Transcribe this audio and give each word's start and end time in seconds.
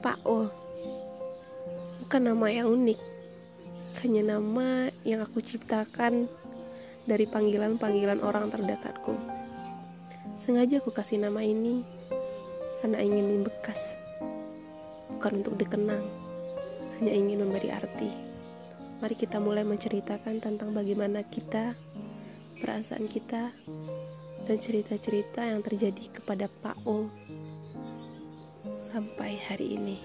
Paul 0.00 0.48
bukan 2.00 2.22
nama 2.24 2.48
yang 2.48 2.72
unik, 2.72 3.00
hanya 4.00 4.34
nama 4.34 4.88
yang 5.04 5.20
aku 5.20 5.44
ciptakan 5.44 6.24
dari 7.04 7.28
panggilan-panggilan 7.28 8.24
orang 8.24 8.48
terdekatku. 8.48 9.12
Sengaja 10.40 10.80
aku 10.80 10.88
kasih 10.88 11.20
nama 11.20 11.44
ini 11.44 11.84
karena 12.80 13.04
ingin 13.04 13.28
membekas, 13.28 14.00
bukan 15.14 15.44
untuk 15.44 15.60
dikenang, 15.60 16.08
hanya 16.96 17.12
ingin 17.12 17.44
memberi 17.44 17.68
arti. 17.68 18.08
Mari 19.04 19.14
kita 19.20 19.36
mulai 19.36 19.68
menceritakan 19.68 20.40
tentang 20.40 20.72
bagaimana 20.72 21.20
kita, 21.28 21.76
perasaan 22.56 23.04
kita, 23.04 23.52
dan 24.48 24.56
cerita-cerita 24.56 25.44
yang 25.44 25.60
terjadi 25.60 26.08
kepada 26.08 26.48
Paul 26.64 27.12
sampai 28.80 29.36
hari 29.36 29.76
ini. 29.76 30.00